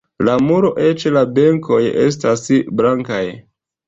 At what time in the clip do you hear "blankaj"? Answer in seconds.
2.81-3.21